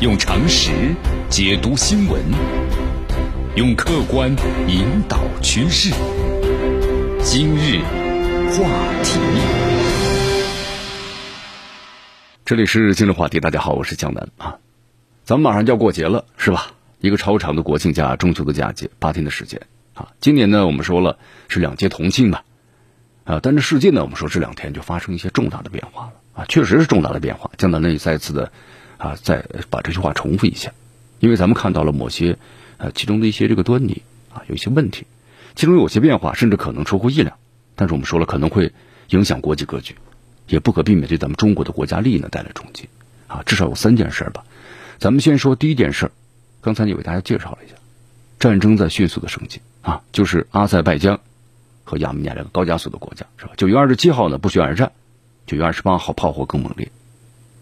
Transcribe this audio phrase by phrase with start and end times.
[0.00, 0.70] 用常识
[1.28, 2.22] 解读新闻，
[3.54, 4.34] 用客观
[4.66, 5.90] 引导趋势。
[7.22, 7.80] 今日
[8.50, 8.64] 话
[9.04, 9.20] 题，
[12.46, 13.40] 这里是今日话题。
[13.40, 14.56] 大家好，我是江南啊。
[15.24, 16.68] 咱们马上就要过节了，是吧？
[17.00, 19.60] 一个超长的国庆假、中秋的假期，八天的时间
[19.92, 20.08] 啊。
[20.18, 22.40] 今年呢，我们说了是两节同庆嘛，
[23.24, 27.50] 啊，但是世界呢，我们说这两天就发生一些重大的变化了啊，确实是重大的变化。
[27.58, 28.50] 江南呢，也再次的。
[29.00, 30.70] 啊，再把这句话重复一下，
[31.20, 32.36] 因为咱们看到了某些
[32.76, 35.06] 呃其中的一些这个端倪啊，有一些问题，
[35.54, 37.38] 其中有些变化甚至可能出乎意料，
[37.76, 38.74] 但是我们说了可能会
[39.08, 39.94] 影响国际格局，
[40.48, 42.90] 也不可避免对咱们中国的国家利益呢带来冲击
[43.26, 44.44] 啊，至少有三件事吧。
[44.98, 46.10] 咱们先说第一件事，
[46.60, 47.76] 刚才你为大家介绍了一下，
[48.38, 51.18] 战争在迅速的升级啊，就是阿塞拜疆
[51.84, 53.52] 和亚美尼亚两个高加索的国家是吧？
[53.56, 54.92] 九月二十七号呢不宣而战，
[55.46, 56.90] 九月二十八号炮火更猛烈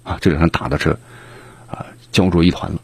[0.02, 0.98] 啊，这两天打的是。
[2.12, 2.80] 焦灼一团了，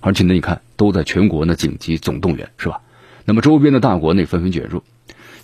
[0.00, 2.80] 而且呢，你看都在全国呢紧急总动员，是吧？
[3.24, 4.82] 那么周边的大国呢纷纷卷入。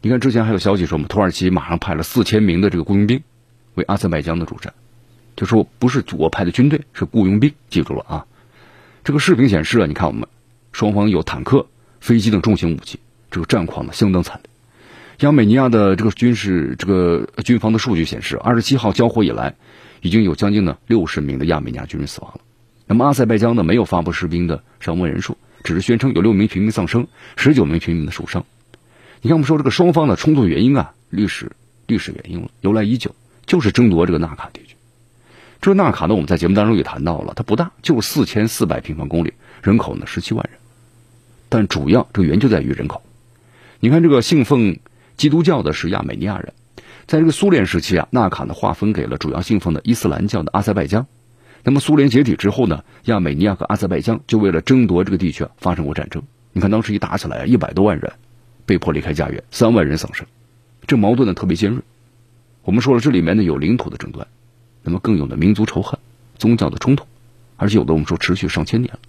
[0.02, 3.22] 你看之前还有消息说，我们土耳其马上派了四千名的这个雇佣兵
[3.74, 4.72] 为阿塞拜疆的主战，
[5.36, 8.26] 就说不是我派的军队，是雇佣兵，记住了啊。
[9.02, 10.28] 这个视频显示啊，你看我们
[10.72, 11.66] 双方有坦克、
[12.00, 14.50] 飞机等重型武器，这个战况呢相当惨烈。
[15.20, 19.54] 亚美尼亚的这个军事这个军方的数据显示，二十七号交火以来，
[20.02, 22.40] 已经有将近呢六十名的亚美尼亚军人死亡了。
[22.86, 28.44] 那么阿塞拜疆呢没有发布士兵的伤亡人数，只是宣称有六名平民丧生，十九名平民的受伤。
[29.22, 31.52] 你看，我们说这个双方的冲突原因啊，历史
[31.86, 33.14] 历史原因了，由来已久，
[33.46, 34.76] 就是争夺这个纳卡地区。
[35.62, 40.60] 这个纳卡呢，我们在节目当中也谈到了，它不大，就四千四百平方公里，人口呢十七万人。
[41.48, 43.02] 但主要这个原因就在于人口。
[43.80, 44.78] 你看，这个信奉
[45.16, 46.52] 基督教的是亚美尼亚人，
[47.06, 51.06] 在这个苏联时期啊，纳卡呢划分给了主要信奉的伊斯兰教的阿塞拜疆。
[51.66, 56.22] 那么苏联解体之后呢，亚美尼亚和阿塞拜疆就为了争夺这个地区发生过战争。
[56.52, 58.12] 你看当时一打起来，一百多万人
[58.66, 60.26] 被迫离开家园，三万人丧生，
[60.86, 61.80] 这矛盾呢特别尖锐。
[62.64, 64.26] 我们说了，这里面呢有领土的争端，
[64.82, 65.98] 那么更有的民族仇恨、
[66.36, 67.06] 宗教的冲突，
[67.56, 69.00] 而且有的我们说持续上千年了。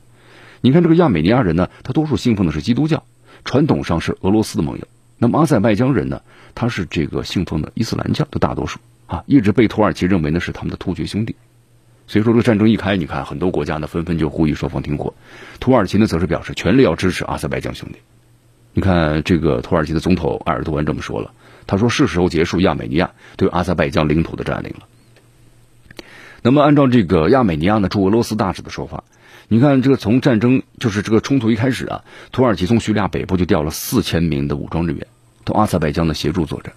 [0.61, 3.03] 你看这个亚美尼亚人呢，他多数信奉的是基督教，
[3.43, 4.87] 传统上是俄罗斯的盟友。
[5.17, 6.21] 那么阿塞拜疆人呢，
[6.55, 11.35] 他是这个信奉的伊斯兰教的大多数啊，一直被土耳其认为呢是他们的突厥兄弟。
[12.07, 15.13] 所以说，这战争一开，你看很多国家呢纷纷就呼吁双方停火。
[15.59, 17.97] 土耳其呢则是表示全力要支持阿塞拜疆兄弟。
[18.73, 21.31] 你看这个土耳其的总统埃尔多安这么说了，
[21.65, 24.85] 他说是时候结束亚美尼亚对阿塞拜疆领土的占领了。
[26.43, 29.03] 那么按照这个亚美尼亚呢驻俄罗斯大使的说法，
[29.47, 35.07] 你看这个从战争就是这个冲突一开始啊，土耳其从叙利亚北部就调了四千名的武装人员
[35.43, 36.73] 到阿塞拜疆呢协助作战。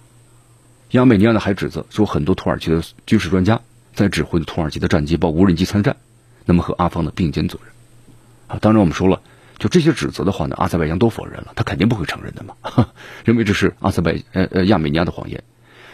[0.91, 3.61] 亚美尼亚呢还指责说很多土耳其的军事专家。
[3.99, 5.97] 在指挥土耳其的战机包括无人机参战，
[6.45, 9.21] 那么和阿方的并肩作战，啊，当然我们说了，
[9.57, 12.55] 就这些指责的话呢，阿塞拜疆都否认了，他肯定不会承认的嘛，
[13.25, 15.43] 认为这是阿塞拜呃呃亚美尼亚的谎言。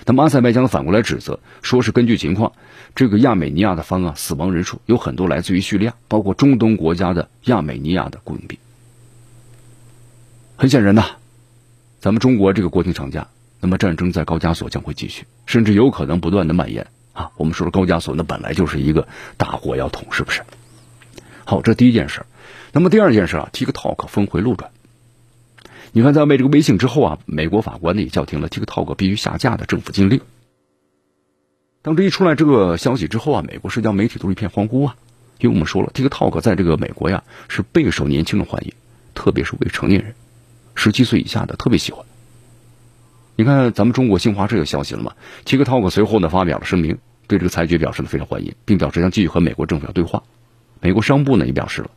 [0.06, 2.52] 那么阿塞拜疆反过来指责，说是根据情况，
[2.94, 8.60] 这个亚美尼亚的方啊死亡人数有很多来自于叙利亚，包括中东国家的亚美尼亚的雇佣兵。
[10.58, 11.04] 很显然呐，
[12.00, 13.30] 咱们中国这个国庆长假，
[13.60, 16.86] 那么战争在高加索将会继续，甚至有可能不断的蔓延。
[17.16, 20.44] 啊，我们说的高加索那本来就是一个大火药桶，是不是？
[21.46, 22.26] 好，这第一件事。
[22.74, 24.72] 那么第二件事啊，TikTok 峰回路转。
[25.94, 30.20] 你看，在为这个微信之后啊，美国法官呢也叫停了 TikTok 必须下架的政府禁令。
[31.82, 34.98] 当这一出来这个消息之后啊，美国社交媒体都是一片欢呼啊，
[35.40, 38.74] 因为我们说了，TikTok 在这个美国呀是备受年轻人欢迎，
[39.14, 40.16] 特别是未成年人，
[40.76, 42.06] 十七岁以下的特别喜欢。
[43.38, 45.14] 你看，咱们中国新华社有消息了吗
[45.44, 50.24] ？TikTok 随后呢发表了声明，对这个裁决表示呢非常欢迎，并表示将继续和美国政府要对话。
[50.80, 51.92] 美国商部呢也表示了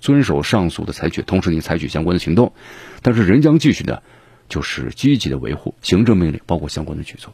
[0.00, 2.52] 遵守上诉的裁决，同时呢采取相关的行动，
[3.00, 4.02] 但是仍将继续呢
[4.50, 7.32] 就是积极的维护行政命令，包括相关的举措。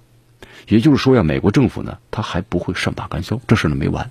[0.68, 4.08] 也就是说呀，美国政府呢他还不会善罢甘休，这事呢没完。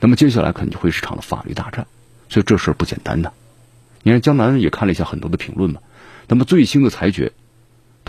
[0.00, 1.86] 那么接下来肯定会是场的法律大战，
[2.30, 3.34] 所以这事不简单的。
[4.02, 5.82] 你看江南也看了一下很多的评论嘛，
[6.28, 7.32] 那么最新的裁决。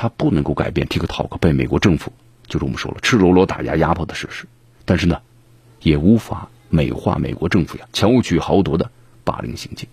[0.02, 2.12] 他不能够改变 TikTok 被美国政府
[2.48, 4.48] 就是我们说了赤裸裸打压压迫的事实，
[4.84, 5.22] 但是呢，
[5.80, 8.90] 也无法美化美国政府呀巧取豪夺的
[9.24, 9.88] 霸凌行径。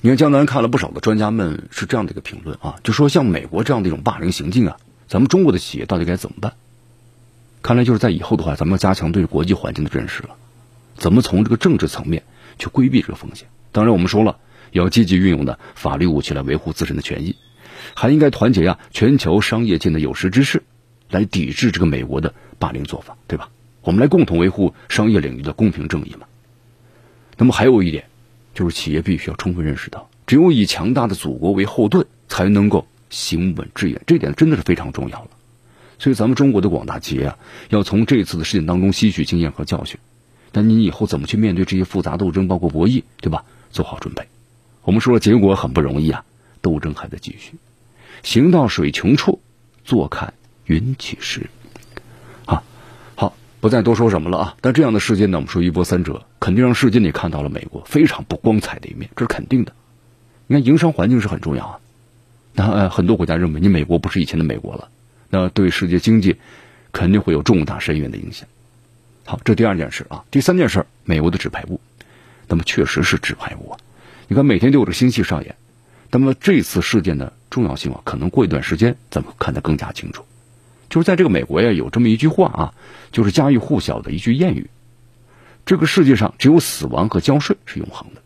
[0.00, 6.54] 你看江南看了不少的专家们是这样的一个评论啊，就说像美国这样的一种霸凌行径啊，咱们中国的企业到底该怎么办？
[7.62, 10.30] 看来就是在以后的话，咱们要加强对国际环境的认识了，
[10.96, 12.24] 怎么从这个政治层面
[12.58, 13.46] 去规避这个风险？
[13.70, 14.38] 当然我们说了，
[14.72, 17.36] 要积极运用的法律武器来维护自身的权益。
[17.94, 20.62] 还应该团结呀，全球商业界的有识之士，
[21.08, 23.50] 来抵制这个美国的霸凌做法，对吧？
[23.82, 26.26] 我们来共同维护商业领域的公平正义嘛。
[27.36, 28.06] 那么还有一点，
[28.54, 34.00] 就是企业必须要充分认识到，只有以强大的祖国为后盾，才能够行稳致远。
[34.06, 35.28] 这点真的是非常重要了。
[35.98, 37.38] 所以，咱们中国的广大企业啊，
[37.68, 39.98] 要从这次的事件当中吸取经验和教训。
[40.50, 43.44] 但你以后怎么去面对这些复杂斗争，包括博弈，对吧？
[43.70, 44.26] 做好准备。
[44.82, 46.24] 我们说，结果很不容易啊，
[46.62, 47.54] 斗争还在继续。
[48.22, 49.40] 行到水穷处，
[49.84, 50.32] 坐看
[50.66, 51.48] 云起时。
[52.46, 52.62] 好，
[53.14, 54.56] 好，不再多说什么了啊。
[54.60, 59.72] 但这样的事件呢，我们说一波三折，肯定让世界你看到了美国非常不光彩的一面，这是肯定的。
[60.46, 61.78] 你看，营商环境是很重要啊。
[62.52, 64.88] 那呃，很多国家认为你美国不是以前的美国了，
[65.28, 66.36] 那对世界经济
[66.92, 68.46] 肯定会有重大深远的影响。
[69.26, 71.80] 好，这第二件事啊，第三件事，美国的纸牌屋，
[72.46, 73.78] 那么确实是纸牌屋啊。
[74.28, 75.56] 你看，每天都有这新戏上演。
[76.18, 80.24] 那么这次事件的重要性啊，可能过一段时间咱们看得更加清楚。
[80.88, 82.74] 就是在这个美国呀，有这么一句话啊，
[83.10, 84.70] 就是家喻户晓的一句谚语：
[85.66, 88.22] 这个世界上只有死亡和交税是永恒的。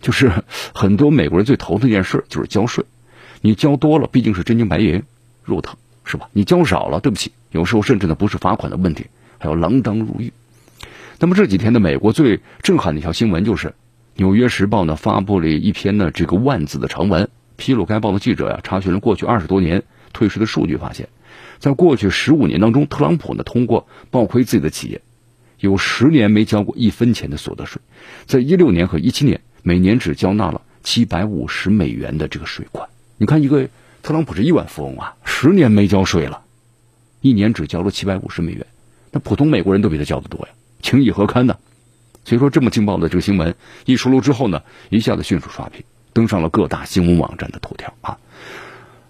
[0.00, 0.30] 就是
[0.74, 2.84] 很多美国人最头疼一件事就是交税，
[3.40, 5.02] 你交多了毕竟是真金白银，
[5.44, 6.28] 肉疼是吧？
[6.32, 9.06] 你交少了，对不起，有时候甚至呢不是罚款的问题。
[9.38, 10.32] 还要锒铛入狱。
[11.18, 13.68] 那么这几天的美国最震撼的一条新闻，就是
[14.22, 19.82] 《纽约时报》呢发布了一篇呢这个万字的长文，披露该报的记者呀查询了过去二十多年
[20.12, 21.08] 退税的数据，发现，
[21.58, 25.02] 在过去十五年当中，特朗普呢通过报亏自己的企业，
[25.58, 27.82] 有十年没交过一分钱的所得税，
[28.24, 32.88] 在一六年和一七年，每年只交纳了七百五十美元的这个税款。
[33.16, 33.68] 你看，一个
[34.04, 36.42] 特朗普是亿万富翁啊，十年没交税了，
[37.20, 38.64] 一年只交了七百五十美元。
[39.10, 41.58] 那普通美国人都比他交的多呀，情以何堪呢？
[42.24, 43.54] 所以说，这么劲爆的这个新闻
[43.84, 48.18] 一出炉之后呢，一下子迅速刷屏，登上了各大新闻网站的头条啊。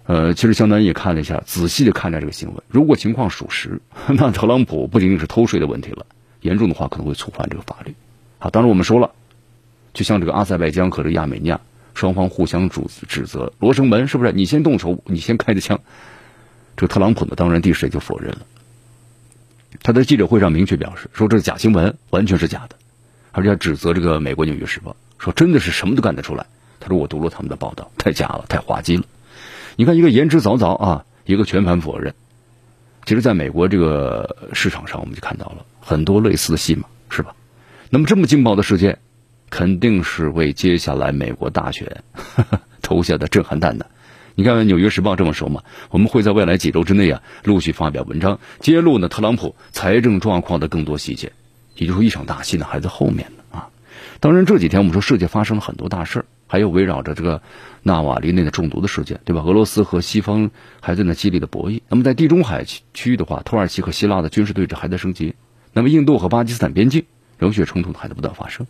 [0.05, 2.63] 呃，其实相当于也看了一下，仔细的看待这个新闻。
[2.67, 6.05] 如果情况属实， 那特朗普不仅仅是偷税的问题了，
[6.41, 7.95] 严重的话可能会触犯这个法律。
[8.39, 9.11] 好，当然我们说了，
[9.93, 11.61] 就像这个阿塞拜疆和这个亚美尼亚
[11.93, 15.79] 双方互相指指责，罗生门是不是你先动手，你先开的枪？
[16.75, 18.39] 这个特朗普呢，当然第一时间就否认了。
[19.81, 22.75] 他在记者会上明确表示说：“这是假新闻，完全是假的。”
[23.33, 26.45] 而且指责这个美国《纽约时报》说：“真的是什么都干得出来。”
[26.79, 29.03] 他说：“我读了他们的报道，太假了，太滑稽了。”
[29.75, 32.13] 你看，一个言之凿凿啊，一个全盘否认。
[33.05, 37.35] 其实，在美国这个市场上，我们就看到了很多类似的戏码，是吧？
[37.89, 38.99] 那么，这么劲爆的事件，
[39.49, 42.03] 肯定是为接下来美国大选
[42.83, 43.87] 投下的震撼弹的。
[44.35, 45.63] 你看《纽约时报》这么说嘛？
[45.89, 51.31] 我们会在未来几周之内啊，陆续发表文章，揭露呢特朗普财政状况的更多细节。
[51.75, 53.69] 也就是说，一场大戏呢还在后面呢啊！
[54.19, 57.41] 当然，这几天我们说世界发生了很多大事还有围绕着这个
[57.81, 59.41] 纳瓦利内的中毒的事件，对吧？
[59.41, 61.81] 俄罗斯和西方还在那激烈的博弈。
[61.89, 65.35] 那么在地中海区域的话，土耳其和希腊的军事对峙还在升级。
[65.73, 67.05] 那么印度和巴基斯坦边境
[67.39, 68.67] 流血冲突还在不断发生。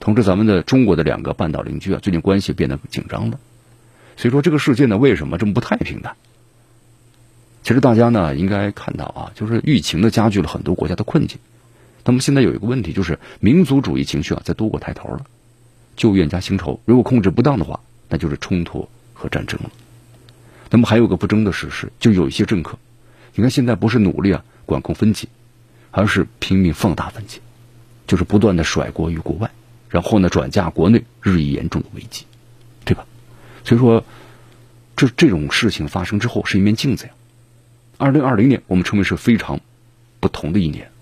[0.00, 3.38] 同时，咱们的中国的两个半岛邻居啊，最近关系变得紧张了。
[4.16, 6.10] 所以说这个世界呢，为什么这么不太平呢？
[7.62, 11.38] 其实大家呢应该看到啊，就是疫情呢加剧了很多国家的困境。
[12.06, 15.26] 那么现在有一个问题，就是民族主义情绪啊在多国抬头了，
[15.96, 19.70] 旧怨加新仇，如果控制不当的话，那就是冲突和战争了。
[20.70, 22.78] 那么还有个不争的事实，就有一些政客，
[23.34, 25.28] 你看现在不是努力啊管控分歧，
[25.90, 27.40] 而是拼命放大分歧，
[28.06, 29.50] 就是不断的甩锅于国外，
[29.90, 32.24] 然后呢转嫁国内日益严重的危机。
[32.84, 33.04] 对吧
[33.64, 34.04] 所以说，
[34.94, 37.12] 这这种事情发生之后是一面镜子呀。
[37.98, 39.58] 二零二零年我们称为是非常
[40.20, 40.92] 不同的一年，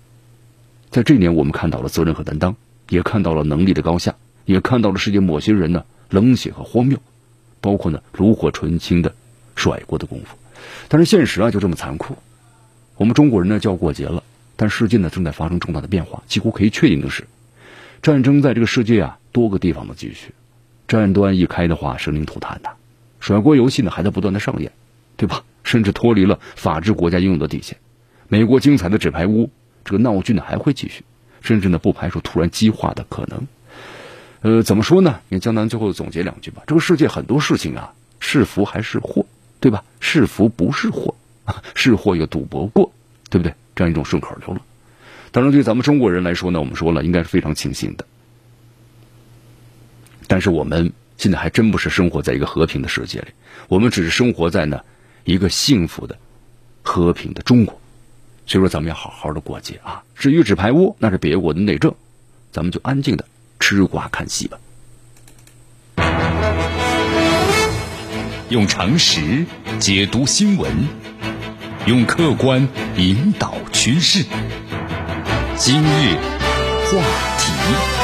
[0.95, 2.55] 在这一年我们看到了责任和担当，
[2.87, 6.99] 也看到了能力的高下，也看到了世界某些人的冷血和荒谬，
[7.59, 9.13] 包括呢炉火纯青的
[9.57, 10.37] 甩锅的功夫。
[10.87, 12.15] 但是现实啊就这么残酷，
[12.95, 14.23] 我们中国人呢就要过节了，
[14.55, 16.23] 但世界呢正在发生重大的变化。
[16.27, 17.27] 几乎可以确定的是，
[18.01, 20.33] 战争在这个世界啊多个地方的继续。
[20.87, 22.69] 战端一开的话，生灵涂炭呐！
[23.19, 24.71] 甩锅游戏呢还在不断的上演，
[25.17, 25.43] 对吧？
[25.65, 27.79] 甚至脱离了法治国家应有的底线。
[28.29, 29.49] 美国精彩的纸牌屋，
[29.85, 31.05] 这个闹剧呢还会继续，
[31.41, 33.47] 甚至呢不排除突然激化的可能。
[34.41, 35.21] 呃，怎么说呢？
[35.29, 36.63] 你江南最后总结两句吧。
[36.67, 39.25] 这个世界很多事情啊，是福还是祸，
[39.59, 39.83] 对吧？
[39.99, 41.15] 是福不是祸，
[41.73, 42.91] 是祸又赌博过，
[43.29, 43.53] 对不对？
[43.75, 44.61] 这样一种顺口溜了。
[45.31, 48.05] 当然，对咱们中国人来说呢，我们说了，应该是非常庆幸的。
[50.27, 53.27] 但是我们现在还真不是生活在一个和平的世界里，
[53.67, 54.81] 我们只是生活在呢
[55.23, 56.17] 一个幸福的、
[56.83, 57.79] 和平的中国。
[58.47, 60.03] 所以说，咱们要好好的过节啊。
[60.15, 61.95] 至于纸牌屋，那是别国的内政，
[62.51, 63.25] 咱们就安静的
[63.59, 64.59] 吃瓜看戏吧。
[68.49, 69.45] 用常识
[69.79, 70.71] 解读新闻，
[71.87, 74.23] 用客观引导趋势。
[75.57, 76.15] 今日
[76.85, 77.01] 话
[77.39, 77.94] 题。